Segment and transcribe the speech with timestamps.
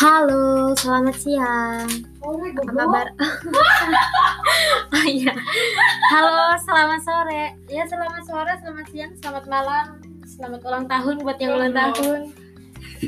[0.00, 1.84] Halo, selamat siang.
[2.24, 3.06] Apa kabar?
[4.96, 5.28] oh iya.
[6.08, 7.52] Halo, selamat sore.
[7.68, 9.86] Ya, selamat sore, selamat siang, selamat malam,
[10.24, 12.32] selamat ulang tahun buat yang ulang tahun.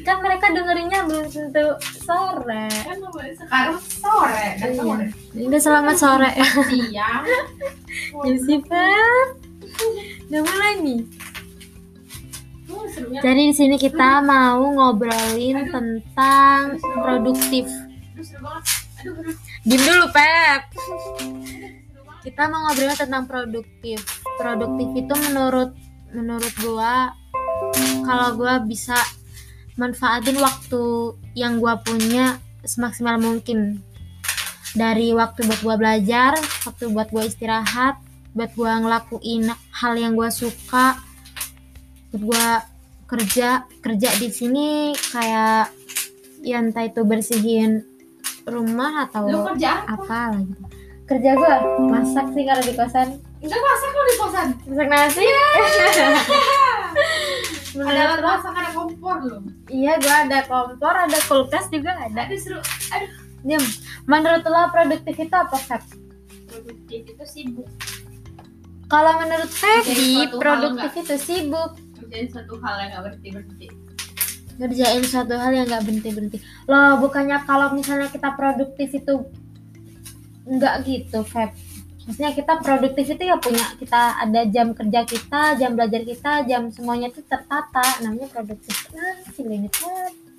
[0.04, 1.64] Kan mereka dengerinnya belum tentu
[1.96, 2.68] sore.
[2.68, 2.96] kan
[3.40, 4.76] sekarang sore dan Iya.
[4.76, 5.06] sore
[5.48, 6.30] Udah selamat sore.
[6.68, 7.24] siang
[8.28, 9.00] Lucifer.
[10.28, 11.00] Udah mulai nih.
[12.98, 17.64] Jadi di sini kita mau ngobrolin tentang produktif.
[19.64, 20.60] Diam dulu, Pep.
[22.22, 23.98] Kita mau ngobrolin tentang produktif.
[24.36, 25.72] Produktif itu menurut
[26.12, 27.16] menurut gua
[28.04, 28.96] kalau gua bisa
[29.80, 33.80] manfaatin waktu yang gua punya semaksimal mungkin.
[34.72, 38.00] Dari waktu buat gua belajar, waktu buat gua istirahat,
[38.36, 40.96] buat gua ngelakuin hal yang gua suka,
[42.12, 42.71] buat gua
[43.12, 45.68] kerja kerja di sini kayak
[46.40, 47.84] ya entah itu bersihin
[48.48, 50.32] rumah atau lu kerja apa?
[50.32, 50.56] lagi
[51.04, 51.60] kerja gua
[51.92, 53.08] masak sih kalau di kosan.
[53.44, 54.48] Enggak masak lu di kosan?
[54.64, 55.24] Masak nasi.
[57.72, 58.28] Ada Menurut alat lo?
[58.32, 59.38] masak ada kompor lu?
[59.68, 62.24] Iya gua ada kompor ada kulkas juga ada.
[62.24, 62.60] Aduh seru.
[62.96, 63.10] Aduh.
[63.44, 63.64] Diam.
[64.08, 65.82] Menurut lo produktif itu apa Feb?
[66.48, 67.68] produktif itu sibuk.
[68.92, 71.72] Kalau menurut Feby produktif itu sibuk
[72.12, 73.66] kerjain satu hal yang gak berhenti berhenti
[74.60, 79.24] ngerjain suatu hal yang nggak berhenti berhenti loh bukannya kalau misalnya kita produktif itu
[80.44, 81.56] nggak gitu Feb?
[82.02, 86.66] Maksudnya kita produktif itu ya punya kita ada jam kerja kita jam belajar kita jam
[86.74, 88.02] semuanya itu tertata.
[88.02, 88.90] Namanya produktif.
[88.90, 89.70] Nah sih ini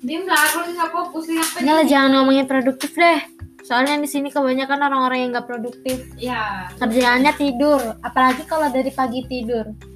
[0.04, 3.18] Dim lah kalau nggak fokus lah jangan ngomongin produktif deh.
[3.64, 6.04] Soalnya di sini kebanyakan orang-orang yang nggak produktif.
[6.20, 7.80] Ya kerjaannya tidur.
[8.04, 9.93] Apalagi kalau dari pagi tidur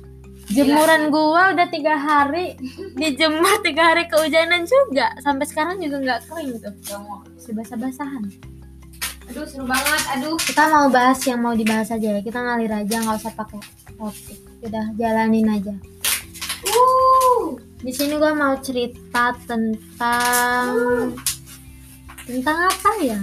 [0.52, 2.56] jemuran gua udah tiga hari.
[2.96, 5.12] Dijemur tiga hari kehujanan juga.
[5.20, 6.72] Sampai sekarang juga nggak kering tuh
[7.04, 7.24] mau.
[7.24, 8.24] masih basah-basahan
[9.28, 10.02] aduh seru banget.
[10.18, 10.36] Aduh.
[10.40, 12.20] Kita mau bahas yang mau dibahas aja ya.
[12.24, 13.60] Kita ngalir aja nggak usah pakai
[13.94, 14.38] topik.
[14.64, 15.74] Udah jalanin aja.
[16.64, 20.74] Uh di sini gua mau cerita tentang
[22.26, 23.20] tentang apa ya?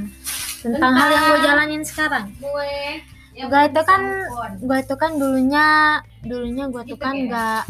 [0.65, 2.25] Tentang, hal yang gue jalanin sekarang.
[2.41, 2.73] gue
[3.35, 4.01] Gua itu kan
[4.63, 7.23] gua itu kan dulunya dulunya gua tuh Gitu kan ya?
[7.27, 7.61] nggak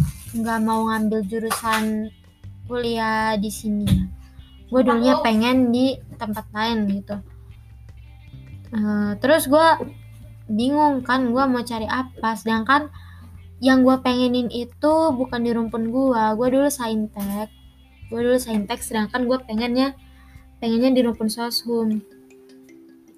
[0.45, 2.13] nggak mau ngambil jurusan
[2.69, 3.89] kuliah di sini.
[4.69, 7.17] Gue dulunya pengen di tempat lain gitu.
[8.75, 9.77] Eh, terus gua
[10.49, 12.37] bingung kan gua mau cari apa.
[12.37, 12.89] Sedangkan
[13.63, 16.33] yang gua pengenin itu bukan di rumpun gua.
[16.37, 17.49] Gua dulu saintek.
[18.13, 19.97] Gua dulu saintek sedangkan gua pengennya
[20.61, 22.01] pengennya di rumpun soshum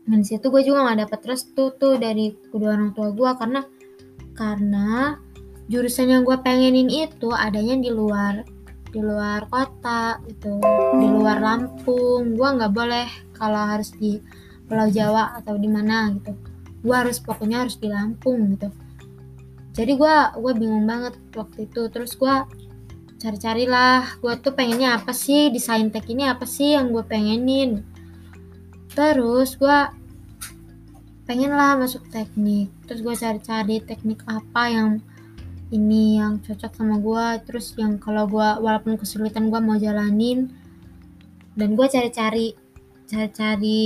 [0.07, 3.62] dan situ gue juga nggak dapet restu tuh dari kedua orang tua gue karena
[4.40, 5.19] karena
[5.68, 8.47] jurusan yang gue pengenin itu adanya di luar
[8.88, 10.63] di luar kota gitu
[10.97, 12.40] di luar Lampung.
[12.40, 14.19] Gue nggak boleh kalau harus di
[14.67, 16.31] Pulau Jawa atau di mana gitu.
[16.81, 18.72] Gue harus pokoknya harus di Lampung gitu.
[19.75, 21.91] Jadi gue gue bingung banget waktu itu.
[21.91, 22.35] Terus gue
[23.19, 27.97] cari-carilah gue tuh pengennya apa sih di saintek ini apa sih yang gue pengenin
[28.95, 29.79] terus gue
[31.27, 32.71] pengen lah masuk teknik.
[32.87, 34.89] Terus gue cari-cari teknik apa yang
[35.75, 40.47] ini yang cocok sama gue terus yang kalau gue walaupun kesulitan gue mau jalanin
[41.59, 42.55] dan gue cari-cari
[43.03, 43.83] cari-cari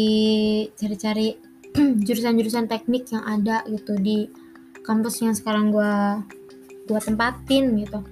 [0.78, 1.42] cari-cari
[2.06, 4.30] jurusan-jurusan teknik yang ada gitu di
[4.86, 5.94] kampus yang sekarang gue
[6.86, 8.06] gue tempatin gitu.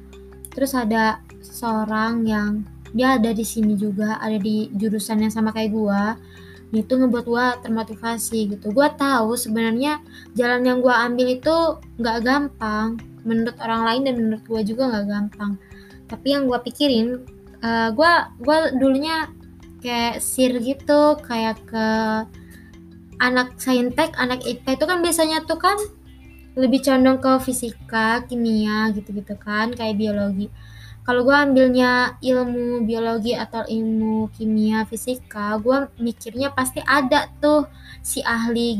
[0.49, 5.69] Terus ada seseorang yang dia ada di sini juga ada di jurusan yang sama kayak
[5.69, 6.01] gue
[6.69, 8.69] itu ngebuat gue termotivasi gitu.
[8.69, 10.01] Gue tahu sebenarnya
[10.37, 11.55] jalan yang gue ambil itu
[11.97, 13.01] nggak gampang.
[13.25, 15.51] Menurut orang lain dan menurut gue juga nggak gampang.
[16.05, 17.25] Tapi yang gue pikirin
[17.93, 19.27] gue gue dulunya
[19.83, 21.87] kayak sir gitu kayak ke
[23.19, 25.75] anak saintek anak IPA itu kan biasanya tuh kan
[26.55, 30.47] lebih condong ke fisika kimia gitu-gitu kan kayak biologi
[31.03, 37.65] kalau gue ambilnya ilmu biologi atau ilmu kimia fisika gue mikirnya pasti ada tuh.
[37.99, 38.79] Si ahli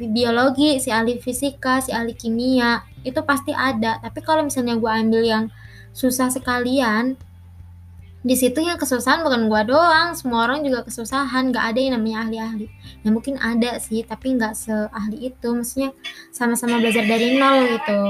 [0.00, 3.98] biologi si ahli fisika si ahli kimia itu pasti ada.
[4.00, 5.44] Tapi kalau misalnya gue ambil yang
[5.90, 7.18] susah sekalian
[8.20, 10.12] di situ yang kesusahan bukan gue doang.
[10.12, 12.66] Semua orang juga kesusahan nggak ada yang namanya ahli-ahli.
[13.00, 15.48] Ya mungkin ada sih tapi nggak seahli itu.
[15.48, 15.96] Maksudnya
[16.28, 18.00] sama-sama belajar dari nol gitu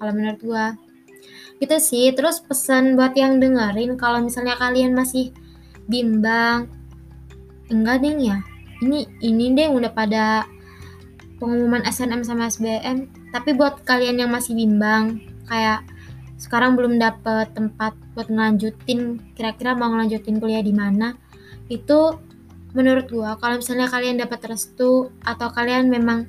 [0.00, 0.66] kalau menurut gue
[1.60, 2.10] gitu sih.
[2.16, 5.30] Terus pesan buat yang dengerin kalau misalnya kalian masih
[5.86, 6.66] bimbang
[7.68, 8.40] enggak ding ya.
[8.80, 10.48] Ini ini deh udah pada
[11.40, 15.82] pengumuman SNM sama SBM tapi buat kalian yang masih bimbang kayak
[16.36, 21.16] sekarang belum dapet tempat buat ngelanjutin kira-kira mau ngelanjutin kuliah di mana
[21.72, 22.16] itu
[22.76, 26.28] menurut gua kalau misalnya kalian dapat restu atau kalian memang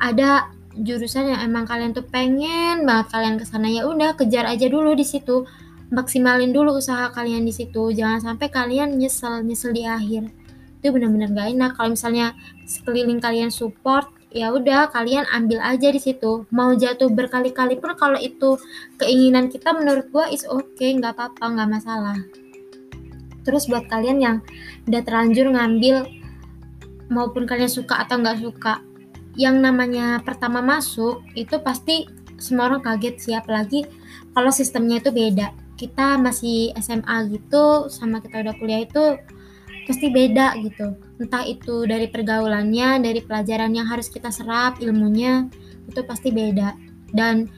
[0.00, 4.68] ada jurusan yang emang kalian tuh pengen banget kalian ke sana ya udah kejar aja
[4.68, 5.48] dulu di situ.
[5.86, 7.94] Maksimalin dulu usaha kalian di situ.
[7.94, 10.28] Jangan sampai kalian nyesel nyesel di akhir.
[10.82, 11.70] Itu benar-benar gak enak.
[11.78, 12.34] Kalau misalnya
[12.66, 16.44] sekeliling kalian support ya udah kalian ambil aja di situ.
[16.52, 18.60] Mau jatuh berkali-kali pun kalau itu
[19.00, 22.18] keinginan kita menurut gua is oke okay, nggak apa-apa nggak masalah.
[23.46, 24.36] Terus buat kalian yang
[24.90, 26.04] udah terlanjur ngambil
[27.06, 28.82] maupun kalian suka atau nggak suka
[29.36, 32.08] yang namanya pertama masuk itu pasti
[32.40, 33.84] semua orang kaget sih apalagi
[34.32, 35.52] kalau sistemnya itu beda.
[35.76, 39.20] Kita masih SMA gitu sama kita udah kuliah itu
[39.84, 40.96] pasti beda gitu.
[41.20, 45.48] Entah itu dari pergaulannya dari pelajaran yang harus kita serap ilmunya
[45.84, 46.72] itu pasti beda.
[47.12, 47.48] Dan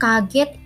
[0.00, 0.56] kaget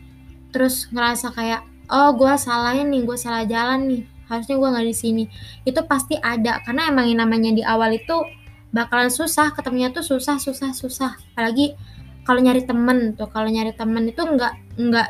[0.55, 4.03] terus ngerasa kayak oh gue salah nih gue salah jalan nih.
[4.31, 5.25] Harusnya gue nggak di sini.
[5.67, 8.42] Itu pasti ada karena emang yang namanya di awal itu
[8.72, 11.12] bakalan susah ketemunya tuh susah susah susah.
[11.36, 11.76] Apalagi
[12.24, 15.08] kalau nyari temen tuh kalau nyari temen itu nggak nggak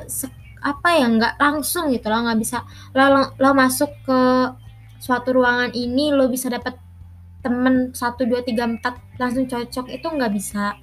[0.63, 2.67] apa ya nggak langsung gitu loh nggak bisa.
[2.95, 4.21] Lo, lo masuk ke
[5.03, 6.79] suatu ruangan ini lo bisa dapat
[7.43, 10.79] temen satu dua tiga empat langsung cocok itu nggak bisa.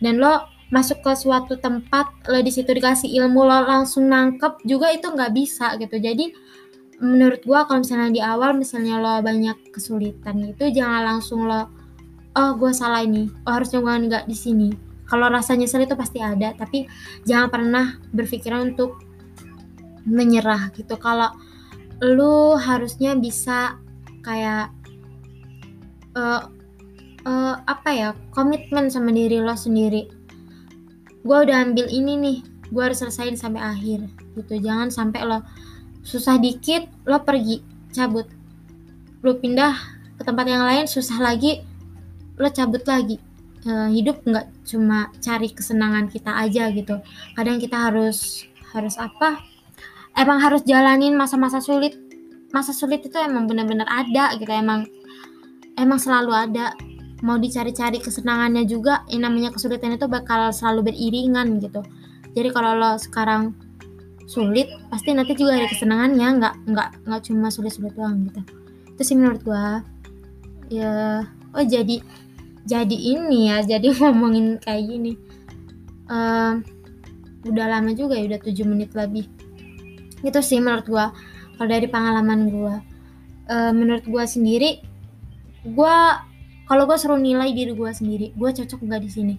[0.00, 4.92] Dan lo masuk ke suatu tempat lo di situ dikasih ilmu lo langsung nangkep juga
[4.92, 5.96] itu nggak bisa gitu.
[6.00, 6.32] Jadi
[7.04, 11.83] menurut gua kalau misalnya di awal misalnya lo banyak kesulitan itu jangan langsung lo
[12.34, 13.30] oh gue salah ini.
[13.46, 14.68] Oh harusnya gue nggak di sini.
[15.04, 16.88] Kalau rasa nyesel itu pasti ada tapi
[17.22, 18.98] jangan pernah berpikiran untuk
[20.04, 20.98] menyerah gitu.
[20.98, 21.32] Kalau
[22.02, 23.78] lu harusnya bisa
[24.24, 24.72] kayak
[26.18, 26.48] uh,
[27.24, 30.10] uh, apa ya komitmen sama diri lo sendiri.
[31.24, 32.38] Gue udah ambil ini nih
[32.68, 34.54] gue harus selesaiin sampai akhir gitu.
[34.58, 35.44] Jangan sampai lo
[36.04, 37.62] susah dikit lo pergi
[37.94, 38.26] cabut.
[39.24, 39.72] Lo pindah
[40.18, 41.64] ke tempat yang lain susah lagi
[42.38, 43.18] lo cabut lagi.
[43.64, 47.00] Uh, hidup nggak cuma cari kesenangan kita aja gitu.
[47.32, 48.44] Kadang kita harus
[48.76, 49.40] harus apa?
[50.14, 51.96] Emang harus jalanin masa-masa sulit.
[52.52, 54.86] Masa sulit itu emang benar-benar ada gitu emang
[55.80, 56.76] emang selalu ada.
[57.24, 61.80] Mau dicari-cari kesenangannya juga yang namanya kesulitan itu bakal selalu beriringan gitu.
[62.36, 63.56] Jadi kalau lo sekarang
[64.28, 68.40] sulit pasti nanti juga ada kesenangannya nggak nggak nggak cuma sulit-sulit doang gitu.
[68.92, 69.80] Itu sih menurut gua.
[70.68, 72.02] Ya oh jadi
[72.64, 75.12] jadi ini ya jadi ngomongin kayak gini.
[76.04, 76.60] Uh,
[77.44, 79.28] udah lama juga ya udah 7 menit lebih.
[80.24, 81.12] Itu sih menurut gua
[81.60, 82.80] kalau dari pengalaman gua.
[83.44, 84.80] Uh, menurut gua sendiri
[85.68, 86.24] gua
[86.64, 89.34] kalau gua suruh nilai diri gua sendiri gua cocok nggak di sini?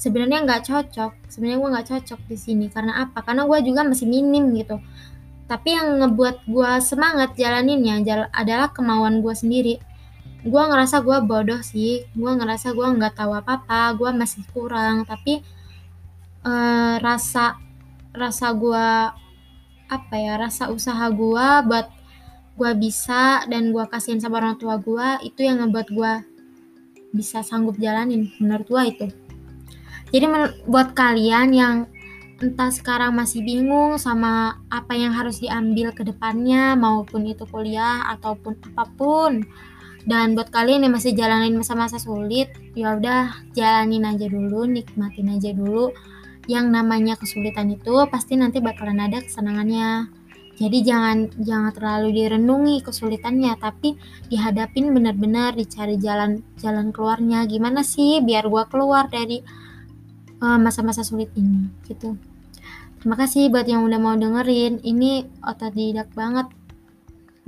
[0.00, 2.66] Sebenarnya nggak cocok sebenarnya gua nggak cocok di sini.
[2.72, 3.20] Karena apa?
[3.20, 4.80] Karena gua juga masih minim gitu.
[5.44, 8.00] Tapi yang ngebuat gua semangat jalaninnya
[8.32, 9.89] adalah kemauan gua sendiri
[10.40, 12.04] gue ngerasa gue bodoh sih.
[12.16, 15.04] Gue ngerasa gue nggak tahu apa apa gue masih kurang.
[15.04, 15.44] Tapi
[16.44, 17.60] uh, rasa
[18.10, 18.88] rasa gue
[19.90, 21.86] apa ya rasa usaha gue buat
[22.54, 26.12] gue bisa dan gue kasihin sama orang tua gue itu yang ngebuat gue
[27.10, 29.06] bisa sanggup jalanin menurut gue itu.
[30.10, 30.26] Jadi
[30.66, 31.76] buat kalian yang
[32.40, 38.56] entah sekarang masih bingung sama apa yang harus diambil ke depannya maupun itu kuliah ataupun
[38.72, 39.44] apa pun
[40.08, 45.52] dan buat kalian yang masih jalanin masa-masa sulit ya udah jalanin aja dulu nikmatin aja
[45.52, 45.92] dulu.
[46.48, 50.08] Yang namanya kesulitan itu pasti nanti bakalan ada kesenangannya.
[50.60, 53.96] Jadi jangan jangan terlalu direnungi kesulitannya tapi
[54.28, 57.44] dihadapin benar-benar dicari jalan jalan keluarnya.
[57.44, 59.40] Gimana sih biar gua keluar dari
[60.40, 61.68] eh, masa-masa uh, sulit ini?
[61.84, 62.16] Gitu.
[63.00, 64.80] Terima kasih buat yang udah mau dengerin.
[64.84, 66.48] Ini otodidak banget.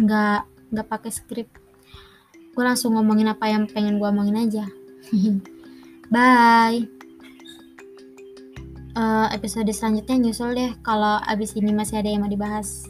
[0.00, 1.61] Nggak nggak pakai skrip
[2.52, 4.64] gue langsung ngomongin apa yang pengen gue omongin aja.
[6.12, 6.88] Bye.
[8.92, 12.84] Uh, episode selanjutnya nyusul deh kalau abis ini masih ada yang mau dibahas.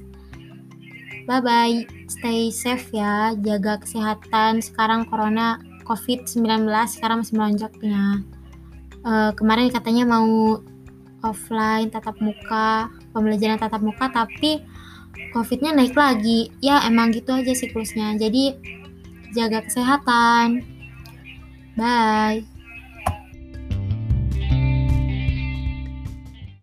[1.30, 1.76] Bye bye
[2.10, 3.38] stay safe ya.
[3.38, 4.58] Jaga kesehatan.
[4.58, 8.26] Sekarang corona covid 19 sekarang masih melonjaknya
[9.06, 10.58] uh, kemarin katanya mau
[11.22, 14.62] offline tatap muka pembelajaran tatap muka tapi
[15.30, 16.50] covidnya naik lagi.
[16.58, 18.18] Ya emang gitu aja siklusnya.
[18.18, 18.58] Jadi
[19.34, 20.62] jaga kesehatan.
[21.76, 22.51] Bye.